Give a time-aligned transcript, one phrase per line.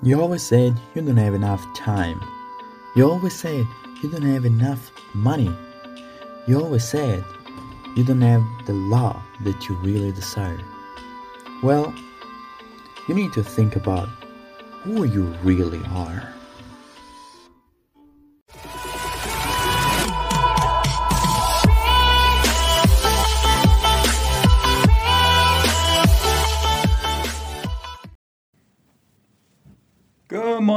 [0.00, 2.22] You always said you don't have enough time.
[2.94, 3.66] You always said
[4.00, 5.52] you don't have enough money.
[6.46, 7.24] You always said
[7.96, 10.60] you don't have the love that you really desire.
[11.64, 11.92] Well,
[13.08, 14.08] you need to think about
[14.82, 16.32] who you really are.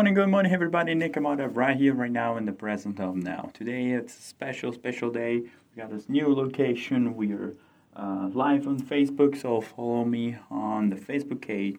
[0.02, 0.96] Morning, good morning, everybody.
[0.96, 3.52] Nick Amada right here, right now, in the present of now.
[3.54, 5.42] Today it's a special, special day.
[5.42, 7.16] We got this new location.
[7.16, 7.54] We are
[7.96, 11.78] uh, live on Facebook, so follow me on the Facebook page.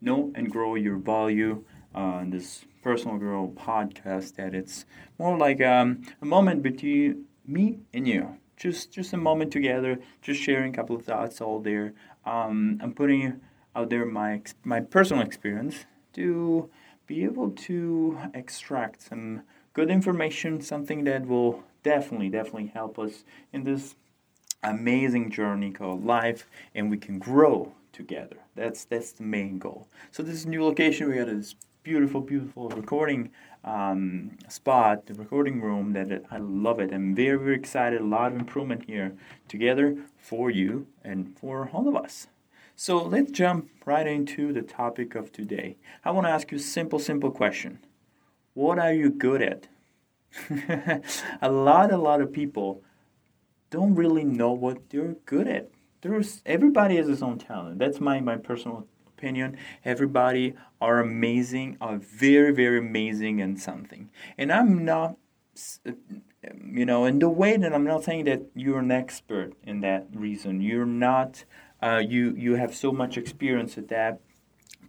[0.00, 1.62] Know and grow your value.
[1.94, 4.84] Uh, this personal growth podcast that it's
[5.16, 8.38] more like um, a moment between me and you.
[8.56, 10.00] Just, just a moment together.
[10.20, 11.94] Just sharing a couple of thoughts all there.
[12.24, 13.40] Um, I'm putting
[13.76, 15.84] out there my my personal experience
[16.14, 16.70] to
[17.06, 19.42] be able to extract some
[19.72, 23.94] good information, something that will definitely, definitely help us in this
[24.62, 28.36] amazing journey called life, and we can grow together.
[28.54, 29.88] That's that's the main goal.
[30.10, 33.30] So this new location, we got this beautiful, beautiful recording
[33.64, 35.92] um, spot, the recording room.
[35.92, 36.92] That I love it.
[36.92, 38.00] I'm very, very excited.
[38.00, 39.12] A lot of improvement here
[39.48, 42.26] together for you and for all of us.
[42.78, 45.78] So let's jump right into the topic of today.
[46.04, 47.78] I want to ask you a simple, simple question.
[48.52, 49.68] What are you good at?
[51.40, 52.82] a lot, a lot of people
[53.70, 55.70] don't really know what they're good at.
[56.02, 57.78] There's everybody has his own talent.
[57.78, 59.56] That's my, my personal opinion.
[59.82, 64.10] Everybody are amazing, are very, very amazing in something.
[64.36, 65.16] And I'm not
[66.70, 70.06] you know, in the way that I'm not saying that you're an expert in that
[70.12, 70.60] reason.
[70.60, 71.44] You're not
[71.86, 74.20] uh, you you have so much experience at that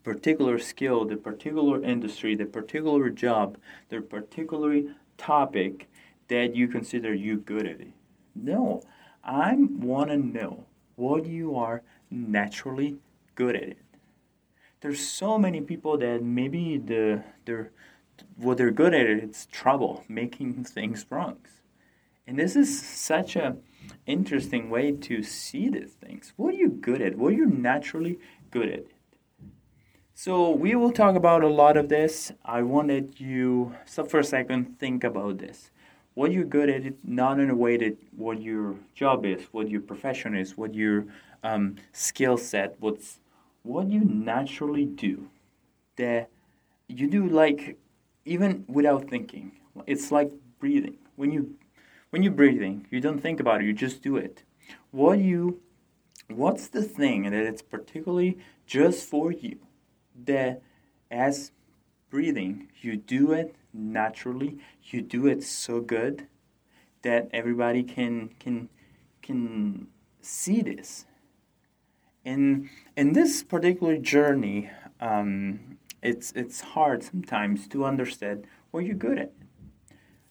[0.04, 3.58] particular skill, the particular industry, the particular job,
[3.90, 4.82] the particular
[5.18, 5.88] topic
[6.28, 7.94] that you consider you good at it.
[8.34, 8.82] No,
[9.24, 12.98] I want to know what you are naturally
[13.36, 13.86] good at it.
[14.82, 17.72] There's so many people that maybe the they're
[18.38, 21.38] what they're good at it, it's trouble making things wrong.
[22.26, 23.58] And this is such a
[24.06, 26.34] interesting way to see these things.
[26.36, 27.18] What are you good at?
[27.18, 28.20] What are you naturally
[28.52, 28.86] good at?
[30.14, 32.32] So we will talk about a lot of this.
[32.44, 35.70] I wanted you so for a second think about this.
[36.16, 39.82] What you're good at not in a way that what your job is, what your
[39.82, 41.06] profession is, what your
[41.44, 43.20] um, skill set, what's
[43.62, 45.30] what you naturally do
[45.98, 46.30] that
[46.88, 47.78] you do like
[48.26, 49.52] even without thinking.
[49.86, 50.98] It's like breathing.
[51.16, 51.56] When you
[52.10, 54.44] when you're breathing, you don't think about it, you just do it.
[54.92, 55.62] What you
[56.30, 59.60] what's the thing that it's particularly just for you
[60.26, 60.62] that
[61.10, 61.52] as
[62.10, 66.28] breathing, you do it naturally, you do it so good
[67.02, 68.70] that everybody can can
[69.22, 69.88] can
[70.22, 71.06] see this.
[72.26, 74.70] In in this particular journey,
[75.00, 79.34] um, it's it's hard sometimes to understand what you're good at.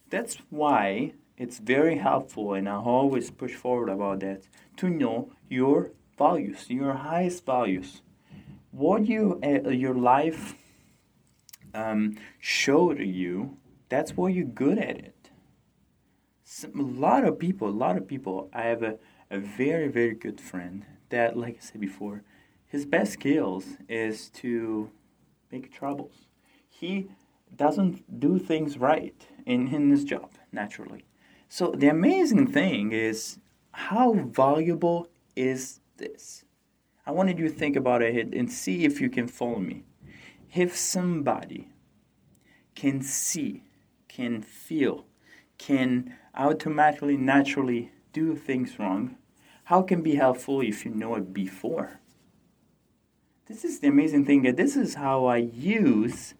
[0.09, 5.91] That's why it's very helpful, and I always push forward about that to know your
[6.17, 8.01] values, your highest values,
[8.71, 10.55] what you uh, your life
[11.73, 13.57] um, show to you.
[13.89, 15.29] That's what you're good at it.
[16.43, 18.49] Some, a lot of people, a lot of people.
[18.51, 18.97] I have a,
[19.29, 22.23] a very very good friend that, like I said before,
[22.65, 24.89] his best skills is to
[25.51, 26.27] make troubles.
[26.67, 27.09] He
[27.55, 29.15] doesn't do things right
[29.45, 31.05] in, in his job naturally.
[31.49, 33.39] So the amazing thing is
[33.71, 36.43] how valuable is this?
[37.05, 39.83] I wanted you to think about it and see if you can follow me.
[40.53, 41.69] If somebody
[42.75, 43.63] can see,
[44.07, 45.05] can feel,
[45.57, 49.17] can automatically, naturally do things wrong,
[49.65, 51.99] how can be helpful if you know it before?
[53.47, 56.33] This is the amazing thing that this is how I use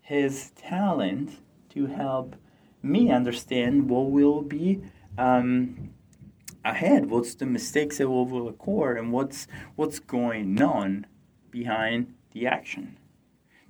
[0.00, 1.38] his talent
[1.70, 2.36] to help
[2.88, 4.82] me understand what will be
[5.16, 5.90] um,
[6.64, 9.46] ahead, what's the mistakes that will, occur, and what's
[9.76, 11.06] what's going on
[11.50, 12.96] behind the action.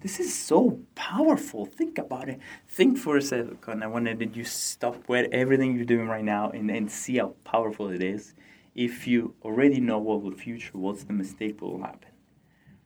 [0.00, 1.67] This is so powerful.
[1.67, 2.38] Think about it.
[2.69, 3.82] Think for a second.
[3.82, 7.88] I wanted you stop with everything you're doing right now and, and see how powerful
[7.88, 8.35] it is.
[8.76, 12.11] If you already know what will future, what's the mistake will happen.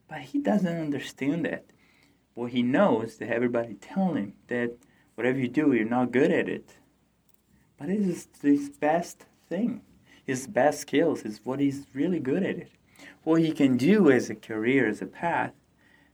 [0.07, 1.65] But he doesn't understand that.
[2.33, 4.71] What he knows that everybody tell him that
[5.15, 6.77] whatever you do, you're not good at it.
[7.77, 9.81] But it is his best thing.
[10.25, 12.71] His best skills is what he's really good at it.
[13.23, 15.51] What he can do as a career, as a path,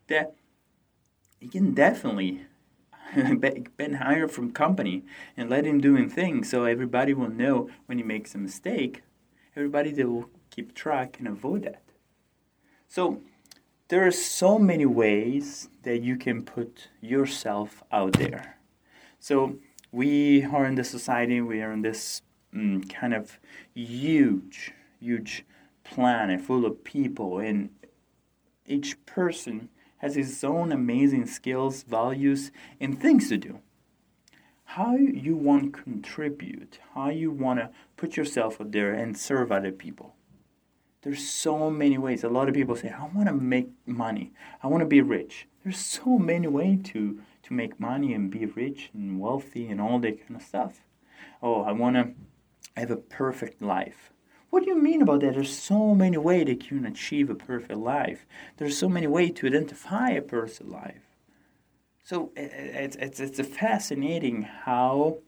[0.08, 0.34] that
[1.40, 2.46] he can definitely
[3.78, 5.04] been hired from company
[5.36, 9.02] and let him doing things so everybody will know when he makes a mistake.
[9.56, 11.84] Everybody will keep track and avoid that.
[12.88, 13.22] So
[13.88, 18.59] there are so many ways that you can put yourself out there.
[19.20, 19.58] So
[19.92, 22.22] we are in this society, we are in this
[22.54, 23.40] mm, kind of
[23.74, 25.46] huge, huge
[25.84, 27.70] planet full of people, and
[28.66, 33.60] each person has his own amazing skills, values, and things to do.
[34.64, 39.52] How you want to contribute, how you want to put yourself out there and serve
[39.52, 40.16] other people.
[41.02, 42.24] There's so many ways.
[42.24, 44.32] A lot of people say, I want to make money.
[44.62, 45.48] I want to be rich.
[45.64, 50.00] There's so many ways to, to make money and be rich and wealthy and all
[50.00, 50.80] that kind of stuff.
[51.44, 52.14] Oh, I want to
[52.78, 54.12] have a perfect life.
[54.50, 55.34] What do you mean about that?
[55.34, 58.26] There's so many ways that you can achieve a perfect life.
[58.58, 61.04] There's so many ways to identify a perfect life.
[62.04, 65.20] So it's, it's, it's fascinating how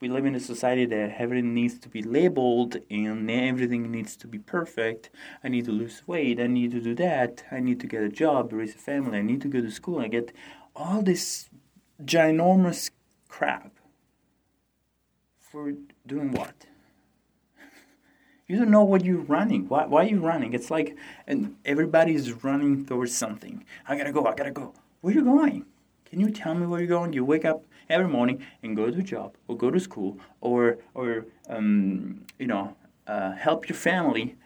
[0.00, 4.26] we live in a society that everything needs to be labeled and everything needs to
[4.26, 5.10] be perfect.
[5.44, 6.40] I need to lose weight.
[6.40, 7.44] I need to do that.
[7.52, 9.18] I need to get a job, raise a family.
[9.18, 10.00] I need to go to school.
[10.00, 10.32] I get
[10.74, 11.48] all this
[12.04, 12.90] ginormous
[13.28, 13.72] crap
[15.38, 15.72] for
[16.06, 16.66] doing what?
[18.48, 19.66] You don't know what you're running.
[19.68, 20.52] Why, why are you running?
[20.52, 20.94] It's like
[21.26, 23.64] and everybody's running towards something.
[23.88, 24.74] I gotta go, I gotta go.
[25.00, 25.64] Where are you going?
[26.04, 27.14] Can you tell me where you're going?
[27.14, 30.78] You wake up every morning and go to a job or go to school or,
[30.92, 32.76] or um, you know,
[33.06, 34.36] uh, help your family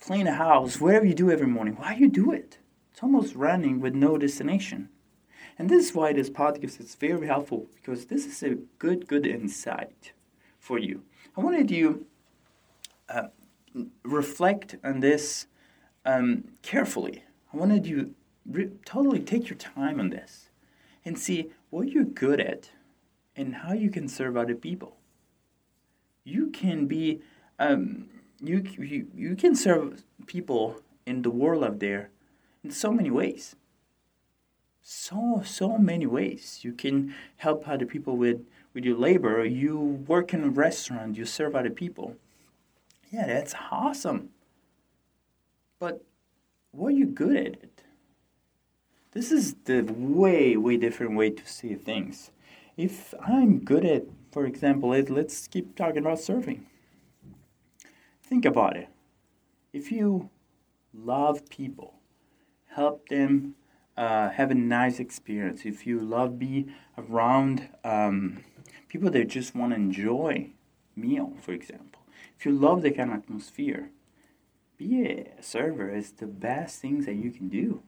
[0.00, 1.74] clean a house, whatever you do every morning.
[1.74, 2.58] Why do you do it?
[2.98, 4.88] It's almost running with no destination.
[5.56, 9.24] And this is why this podcast is very helpful because this is a good, good
[9.24, 10.10] insight
[10.58, 11.04] for you.
[11.36, 12.06] I wanted you
[13.08, 13.28] uh,
[14.02, 15.46] reflect on this
[16.04, 17.22] um, carefully.
[17.54, 20.48] I wanted you re- totally take your time on this
[21.04, 22.72] and see what you're good at
[23.36, 24.96] and how you can serve other people.
[26.24, 27.20] You can be
[27.60, 28.08] um,
[28.40, 32.10] you, you you can serve people in the world out there
[32.68, 33.56] in so many ways.
[34.82, 36.60] So so many ways.
[36.62, 39.44] You can help other people with with your labor.
[39.44, 41.16] You work in a restaurant.
[41.16, 42.16] You serve other people
[43.10, 44.30] yeah, that's awesome.
[45.78, 46.04] But
[46.72, 47.82] what are you good at it?
[49.12, 52.30] This is the way, way different way to see things.
[52.76, 56.62] If I'm good at, for example, it, let's keep talking about surfing.
[58.22, 58.88] Think about it.
[59.72, 60.30] If you
[60.92, 61.94] love people,
[62.78, 63.56] help them
[63.96, 66.66] uh, have a nice experience, if you love be
[66.96, 68.44] around um,
[68.88, 70.50] people that just want to enjoy
[70.94, 72.02] meal, for example,
[72.38, 73.90] if you love the kind of atmosphere,
[74.76, 77.82] be a server is the best things that you can do.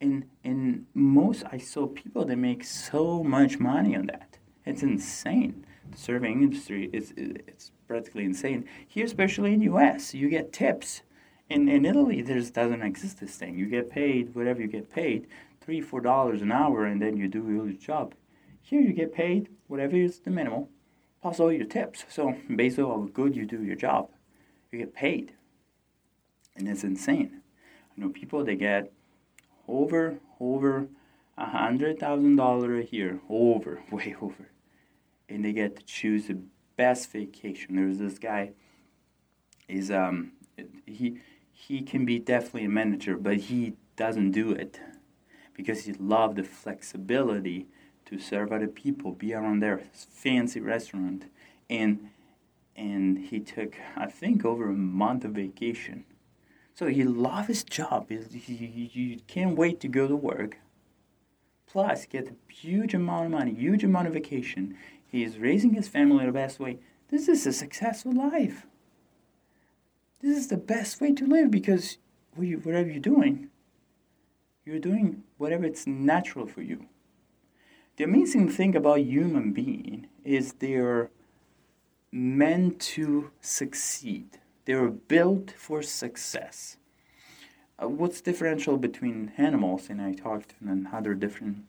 [0.00, 4.38] And and most I saw people that make so much money on that.
[4.64, 5.66] It's insane.
[5.90, 8.64] The serving industry is it's practically insane.
[8.88, 11.02] Here, especially in U.S., you get tips.
[11.52, 13.58] In in Italy, there doesn't exist this thing.
[13.58, 15.26] You get paid whatever you get paid,
[15.60, 18.14] three four dollars an hour, and then you do your job.
[18.62, 20.70] Here, you get paid whatever is the minimal,
[21.20, 22.06] plus all your tips.
[22.08, 24.08] So based on how good you do your job,
[24.70, 25.34] you get paid.
[26.56, 27.42] And it's insane.
[27.90, 28.90] I know people they get
[29.68, 30.88] over over
[31.36, 34.48] a hundred thousand dollar a year, over, way over.
[35.28, 36.38] And they get to choose the
[36.78, 37.76] best vacation.
[37.76, 38.52] There's this guy
[39.68, 40.32] is um
[40.86, 41.18] he
[41.68, 44.80] he can be definitely a manager, but he doesn't do it
[45.54, 47.66] because he loves the flexibility
[48.06, 51.26] to serve other people, be around their fancy restaurant,
[51.70, 52.10] and
[52.74, 56.04] and he took I think over a month of vacation.
[56.74, 58.08] So he loved his job.
[58.08, 60.56] He, he, he can't wait to go to work.
[61.66, 64.76] Plus, get a huge amount of money, huge amount of vacation.
[65.06, 66.78] He is raising his family the best way.
[67.08, 68.66] This is a successful life.
[70.22, 71.98] This is the best way to live because
[72.36, 73.50] whatever you're doing,
[74.64, 76.86] you're doing whatever it's natural for you.
[77.96, 81.10] The amazing thing about human being is they're
[82.12, 84.38] meant to succeed.
[84.64, 86.76] They're built for success.
[87.82, 91.64] Uh, what's differential between animals, and I talked in other different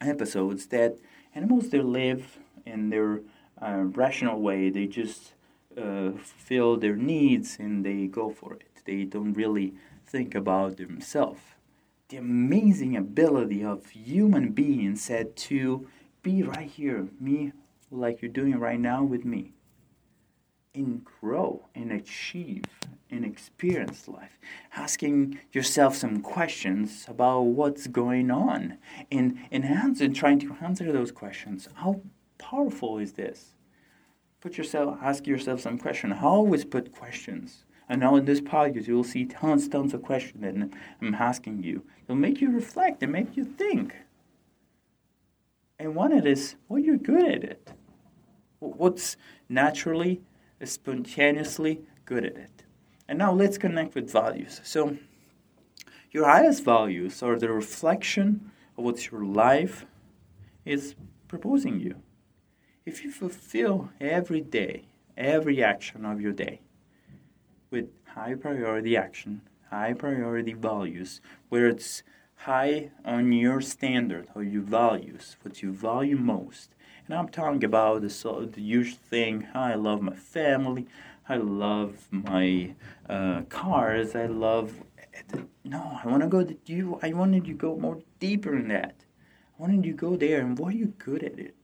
[0.00, 0.98] episodes, that
[1.34, 3.20] animals they live in their
[3.60, 4.70] uh, rational way.
[4.70, 5.32] They just
[5.80, 8.82] uh, fulfill their needs and they go for it.
[8.84, 9.74] They don't really
[10.06, 11.40] think about themselves
[12.08, 15.86] the amazing ability of human beings said to
[16.22, 17.52] be right here, me,
[17.90, 19.52] like you're doing right now with me.
[20.74, 22.64] and grow and achieve
[23.10, 24.38] and experience life.
[24.76, 28.78] Asking yourself some questions about what's going on
[29.10, 31.68] and, and answer, trying to answer those questions.
[31.74, 32.02] How
[32.38, 33.54] powerful is this?
[34.40, 36.12] Put yourself, ask yourself some question.
[36.12, 37.64] I always put questions.
[37.88, 41.82] And now in this podcast, you'll see tons, tons of questions that I'm asking you.
[42.04, 43.94] It'll make you reflect and make you think.
[45.78, 47.72] And one of it is, well, you're good at it.
[48.60, 49.16] What's
[49.48, 50.22] naturally,
[50.62, 52.62] spontaneously good at it.
[53.08, 54.60] And now let's connect with values.
[54.62, 54.96] So,
[56.12, 59.86] your highest values are the reflection of what your life
[60.64, 60.94] is
[61.28, 62.02] proposing you.
[62.86, 64.84] If you fulfill every day,
[65.16, 66.60] every action of your day
[67.70, 71.20] with high priority action, high priority values,
[71.50, 72.02] where it's
[72.36, 76.70] high on your standard or your values, what you value most.
[77.06, 80.86] And I'm talking about the, the usual thing I love my family,
[81.28, 82.74] I love my
[83.08, 84.72] uh, cars, I love.
[85.64, 86.98] No, I want to go to you.
[87.02, 89.04] I wanted you to go more deeper in that.
[89.58, 91.54] I wanted you to go there, and what are you good at it?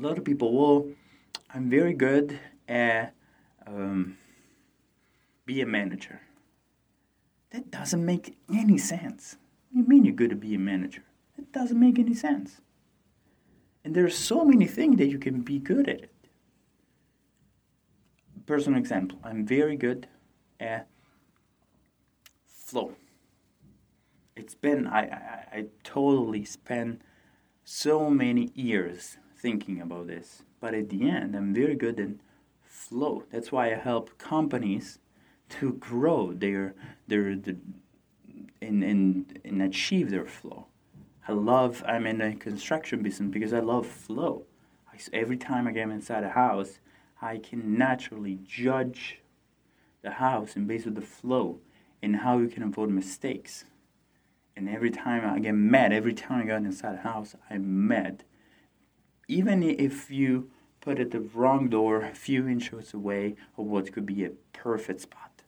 [0.00, 0.86] A lot of people, well,
[1.52, 3.14] I'm very good at
[3.66, 4.16] um,
[5.44, 6.22] be a manager.
[7.50, 9.36] That doesn't make any sense.
[9.70, 11.02] What you mean you're good at being a manager?
[11.36, 12.62] That doesn't make any sense.
[13.84, 16.08] And there are so many things that you can be good at.
[18.46, 20.06] Personal example, I'm very good
[20.58, 20.88] at
[22.46, 22.94] flow.
[24.34, 27.02] It's been, I, I, I totally spent
[27.64, 30.42] so many years thinking about this.
[30.60, 32.20] But at the end, I'm very good in
[32.62, 33.24] flow.
[33.30, 34.98] That's why I help companies
[35.50, 36.74] to grow their
[37.08, 37.56] their the,
[38.62, 40.66] and, and and achieve their flow.
[41.26, 44.44] I love I'm in a construction business because I love flow.
[44.92, 46.78] I, every time I get inside a house,
[47.20, 49.20] I can naturally judge
[50.02, 51.60] the house and based on the flow
[52.02, 53.64] and how you can avoid mistakes.
[54.56, 58.24] And every time I get mad, every time I got inside a house, I'm mad.
[59.30, 64.04] Even if you put at the wrong door a few inches away of what could
[64.04, 65.42] be a perfect spot.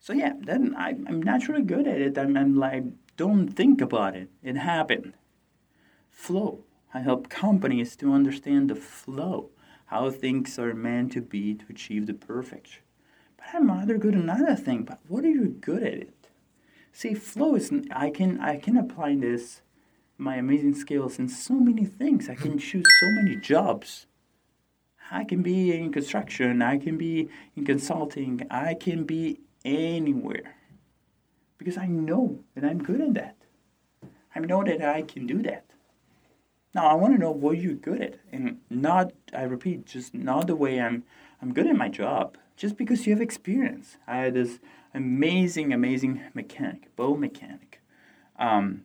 [0.00, 2.16] So yeah, then I, am naturally good at it.
[2.16, 2.84] I'm, I'm like,
[3.18, 4.30] don't think about it.
[4.42, 5.12] It happened.
[6.10, 6.64] Flow.
[6.94, 9.50] I help companies to understand the flow,
[9.86, 12.80] how things are meant to be to achieve the perfect.
[13.36, 14.84] But I'm rather good at another thing.
[14.84, 16.28] But what are you good at it?
[16.90, 17.70] See, flow is.
[17.90, 19.60] I can I can apply this,
[20.16, 22.28] my amazing skills in so many things.
[22.28, 24.06] I can choose so many jobs.
[25.10, 26.62] I can be in construction.
[26.62, 28.46] I can be in consulting.
[28.50, 30.56] I can be anywhere
[31.58, 33.36] because I know that I'm good at that.
[34.34, 35.64] I know that I can do that.
[36.74, 40.48] Now I want to know what you're good at, and not I repeat, just not
[40.48, 41.04] the way I'm.
[41.40, 43.98] I'm good at my job just because you have experience.
[44.06, 44.60] I had this
[44.94, 47.80] amazing, amazing mechanic, bow mechanic.
[48.38, 48.84] Um,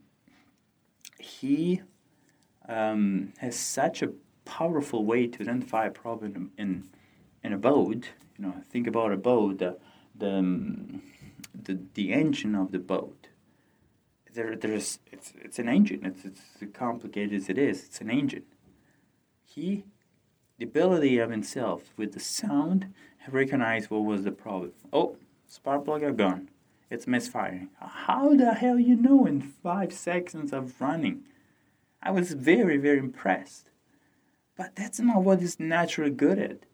[1.20, 1.82] he
[2.68, 4.12] um, has such a
[4.46, 6.90] powerful way to identify a problem in
[7.44, 8.10] in a boat.
[8.38, 9.60] You know, think about a boat.
[9.60, 9.78] The
[10.16, 11.02] the um,
[11.54, 13.28] the, the engine of the boat.
[14.34, 16.06] There, there's it's it's an engine.
[16.06, 17.86] It's it's complicated as it is.
[17.86, 18.46] It's an engine.
[19.44, 19.84] He,
[20.58, 22.94] the ability of himself with the sound,
[23.28, 24.74] recognized what was the problem.
[24.94, 26.50] Oh, spark plug are gone.
[26.90, 27.70] It's misfiring.
[27.80, 31.24] How the hell you know in five seconds of running?
[32.02, 33.70] I was very very impressed.
[34.58, 36.66] But that's not what he's naturally good at.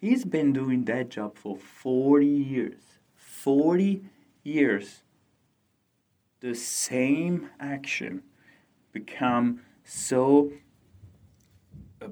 [0.00, 2.82] He's been doing that job for 40 years.
[3.16, 4.04] 40
[4.44, 5.02] years.
[6.40, 8.22] The same action
[8.92, 10.52] become so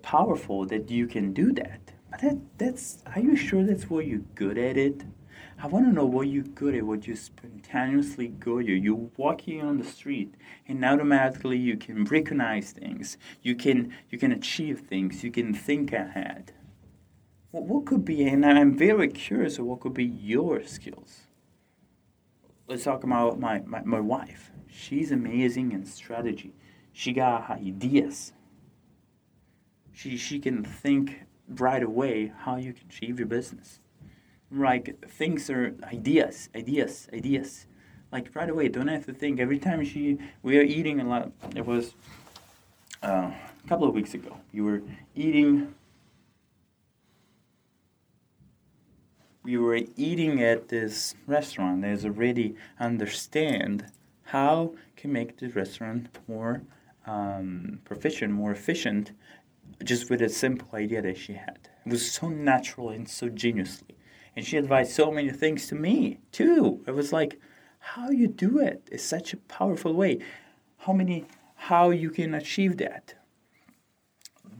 [0.02, 1.92] powerful that you can do that.
[2.10, 5.04] But that, that's, are you sure that's what you're good at it?
[5.62, 8.82] I want to know what you're good at, what you spontaneously good at.
[8.82, 10.34] You're walking on the street,
[10.66, 13.18] and automatically you can recognize things.
[13.42, 15.22] You can you can achieve things.
[15.22, 16.52] You can think ahead
[17.52, 21.20] what, what could be, and I'm very curious of what could be your skills.
[22.66, 24.50] Let's talk about my, my, my wife.
[24.66, 26.54] She's amazing in strategy.
[26.92, 28.32] She got ideas.
[29.92, 33.80] She, she can think right away how you can achieve your business.
[34.52, 37.66] Like things are ideas, ideas, ideas.
[38.10, 39.40] Like right away, don't have to think.
[39.40, 41.32] Every time she, we are eating a lot.
[41.56, 41.94] It was
[43.02, 43.30] uh,
[43.64, 44.36] a couple of weeks ago.
[44.52, 44.82] You were
[45.14, 45.74] eating
[49.44, 53.86] we were eating at this restaurant there's already understand
[54.26, 56.62] how can make the restaurant more
[57.06, 59.12] um, proficient, more efficient,
[59.82, 61.68] just with a simple idea that she had.
[61.84, 63.96] It was so natural and so geniusly.
[64.34, 66.82] And she advised so many things to me too.
[66.86, 67.38] It was like,
[67.78, 70.20] how you do it is such a powerful way.
[70.78, 73.14] How many, how you can achieve that.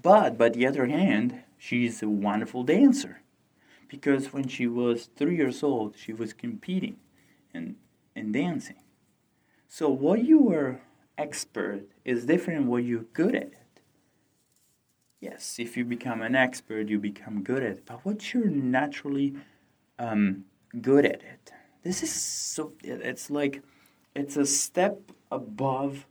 [0.02, 3.22] But by the other hand, she's a wonderful dancer
[3.88, 6.96] because when she was three years old, she was competing
[7.54, 7.76] and,
[8.16, 8.82] and dancing.
[9.68, 10.80] So what you were
[11.16, 13.52] expert is different what you're good at.
[15.20, 17.86] Yes, if you become an expert, you become good at it.
[17.86, 19.36] But what you're naturally
[20.02, 20.44] um,
[20.80, 21.52] good at it.
[21.82, 22.72] This is so.
[22.82, 23.62] It's like
[24.14, 24.98] it's a step
[25.30, 26.06] above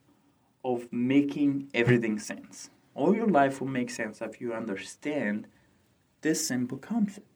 [0.64, 2.70] of making everything sense.
[2.94, 5.48] All your life will make sense if you understand
[6.22, 7.32] this simple concept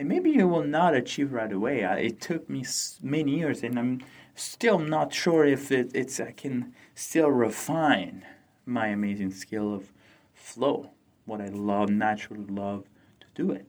[0.00, 1.82] and maybe you will not achieve right away.
[1.82, 2.64] It took me
[3.02, 4.00] many years, and I'm
[4.34, 8.24] still not sure if it, it's I can still refine
[8.64, 9.92] my amazing skill of
[10.32, 10.92] flow.
[11.26, 12.84] What I love, naturally love
[13.20, 13.66] to do it.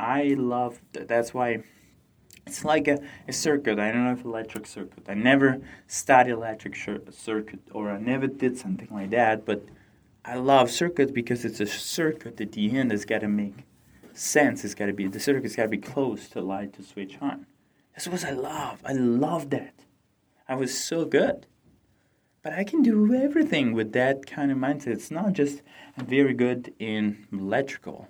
[0.00, 1.62] I love that's why
[2.46, 3.78] it's like a, a circuit.
[3.78, 5.04] I don't know if electric circuit.
[5.08, 9.44] I never studied electric circuit or I never did something like that.
[9.44, 9.66] But
[10.24, 13.66] I love circuits because it's a circuit at the end that's got to make
[14.14, 17.18] sense It's got to be the circuit's got to be close to light to switch
[17.20, 17.46] on.
[17.92, 18.80] That's what I love.
[18.84, 19.74] I love that.
[20.48, 21.46] I was so good.
[22.42, 24.88] But I can do everything with that kind of mindset.
[24.88, 25.60] It's not just
[25.98, 28.08] very good in electrical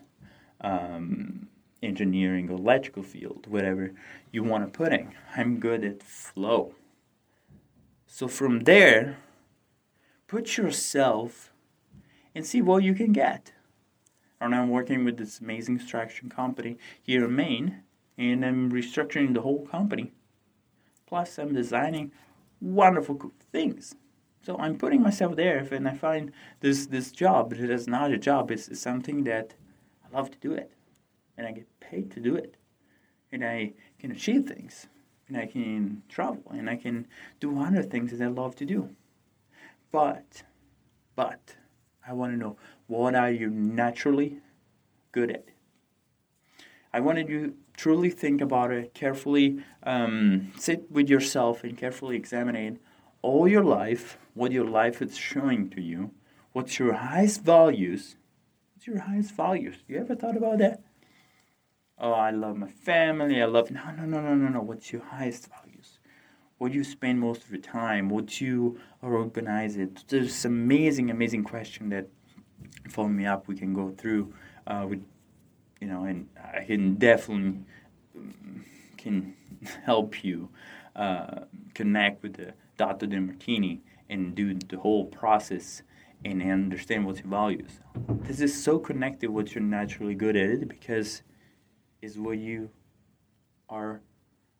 [0.61, 1.49] um,
[1.83, 3.93] engineering, electrical field, whatever
[4.33, 5.13] you want to put in.
[5.37, 6.75] I'm good at flow.
[8.07, 9.19] So from there,
[10.27, 11.53] put yourself
[12.35, 13.53] and see what you can get.
[14.41, 17.83] And I'm working with this amazing extraction company here in Maine,
[18.17, 20.13] and I'm restructuring the whole company.
[21.07, 22.13] Plus, I'm designing
[22.61, 23.95] wonderful things.
[24.43, 28.19] So I'm putting myself there, and I find this this job, it is not a
[28.19, 29.55] job, it's, it's something that
[30.05, 30.73] I love to do it,
[31.41, 32.57] and I get paid to do it,
[33.33, 34.89] and I can achieve things,
[35.27, 37.07] and I can travel, and I can
[37.41, 38.91] do other things that I love to do.
[39.91, 40.43] But,
[41.17, 41.57] but,
[42.07, 42.57] I want to know
[42.89, 44.41] what are you naturally
[45.13, 45.47] good at?
[46.93, 52.79] I wanted you truly think about it, carefully um, sit with yourself and carefully examine
[53.23, 56.11] all your life, what your life is showing to you,
[56.53, 58.17] what's your highest values.
[58.75, 59.77] What's your highest values?
[59.89, 60.83] You ever thought about that?
[62.03, 63.43] Oh, I love my family.
[63.43, 64.61] I love no, no, no, no, no, no.
[64.63, 65.99] What's your highest values?
[66.57, 68.09] What do you spend most of your time?
[68.09, 70.05] What you organize it?
[70.09, 72.09] There's amazing, amazing question that
[72.89, 74.33] follow me up, we can go through
[74.67, 75.05] uh, with,
[75.81, 77.61] you know, and I can definitely
[78.17, 78.65] um,
[78.97, 79.35] can
[79.85, 80.49] help you
[80.97, 81.41] uh,
[81.75, 83.07] connect with the Dr.
[83.09, 85.83] Demartini and do the whole process
[86.25, 87.81] and understand what's your values.
[88.09, 91.23] This is so connected what you're naturally good at it because
[92.03, 92.71] it's what you
[93.69, 94.01] are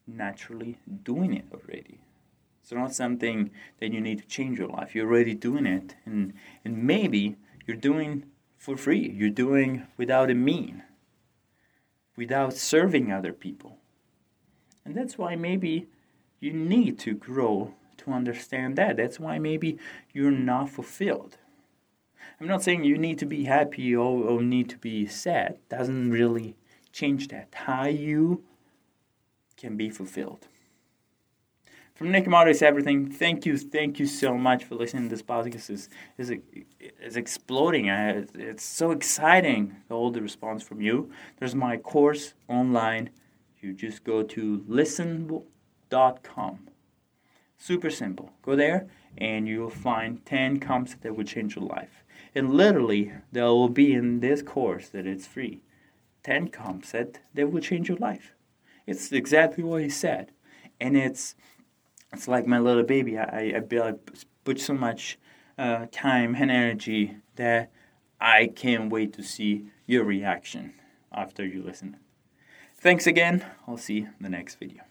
[0.07, 2.01] naturally doing it already.
[2.63, 3.51] It's not something
[3.81, 4.95] that you need to change your life.
[4.95, 6.33] You're already doing it and
[6.65, 8.27] and maybe you're doing
[8.57, 9.11] for free.
[9.11, 10.83] You're doing without a mean,
[12.17, 13.79] without serving other people.
[14.85, 15.87] And that's why maybe
[16.41, 18.97] you need to grow to understand that.
[18.97, 19.79] That's why maybe
[20.13, 21.39] you're not fulfilled.
[22.41, 25.59] I'm not saying you need to be happy or, or need to be sad.
[25.69, 26.57] Doesn't really
[26.93, 27.49] change that.
[27.55, 28.45] How you
[29.57, 30.47] can be fulfilled.
[31.95, 33.11] From Amato everything.
[33.11, 35.69] Thank you, thank you so much for listening to this podcast.
[35.69, 36.33] is is
[36.99, 37.89] is exploding.
[37.89, 39.77] It's so exciting.
[39.91, 41.11] All the response from you.
[41.39, 43.11] There's my course online.
[43.61, 46.69] You just go to listen.com.
[47.59, 48.33] Super simple.
[48.41, 52.03] Go there and you'll find 10 comps that will change your life.
[52.35, 55.61] And literally, there will be in this course that it's free
[56.23, 58.35] 10 concepts that they will change your life.
[58.87, 60.33] It's exactly what he said.
[60.81, 61.35] And it's
[62.13, 63.19] it's like my little baby.
[63.19, 63.93] I, I, I
[64.45, 65.19] put so much
[65.57, 67.71] uh, time and energy that
[68.21, 70.75] I can't wait to see your reaction
[71.13, 71.99] after you listen.
[72.77, 73.45] Thanks again.
[73.69, 74.90] I'll see you in the next video.